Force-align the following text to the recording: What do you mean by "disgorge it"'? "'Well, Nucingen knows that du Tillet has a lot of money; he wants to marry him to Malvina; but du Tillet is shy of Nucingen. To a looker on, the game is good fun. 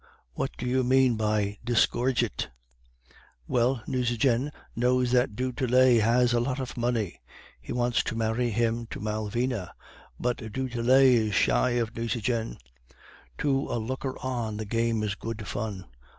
What 0.33 0.49
do 0.57 0.65
you 0.65 0.83
mean 0.83 1.15
by 1.15 1.59
"disgorge 1.63 2.23
it"'? 2.23 2.49
"'Well, 3.47 3.83
Nucingen 3.85 4.49
knows 4.75 5.11
that 5.11 5.35
du 5.35 5.51
Tillet 5.51 6.01
has 6.01 6.33
a 6.33 6.39
lot 6.39 6.59
of 6.59 6.75
money; 6.75 7.21
he 7.61 7.71
wants 7.71 8.01
to 8.05 8.15
marry 8.15 8.49
him 8.49 8.87
to 8.87 8.99
Malvina; 8.99 9.75
but 10.19 10.37
du 10.51 10.67
Tillet 10.67 11.03
is 11.05 11.35
shy 11.35 11.77
of 11.77 11.95
Nucingen. 11.95 12.57
To 13.37 13.69
a 13.71 13.77
looker 13.77 14.17
on, 14.25 14.57
the 14.57 14.65
game 14.65 15.03
is 15.03 15.13
good 15.13 15.45
fun. 15.47 15.85